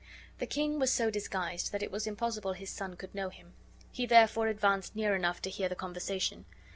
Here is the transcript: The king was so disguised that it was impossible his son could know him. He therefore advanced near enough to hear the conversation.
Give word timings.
The 0.39 0.47
king 0.47 0.79
was 0.79 0.91
so 0.91 1.11
disguised 1.11 1.71
that 1.71 1.83
it 1.83 1.91
was 1.91 2.07
impossible 2.07 2.53
his 2.53 2.71
son 2.71 2.95
could 2.95 3.13
know 3.13 3.29
him. 3.29 3.53
He 3.91 4.07
therefore 4.07 4.47
advanced 4.47 4.95
near 4.95 5.13
enough 5.15 5.43
to 5.43 5.49
hear 5.51 5.69
the 5.69 5.75
conversation. 5.75 6.45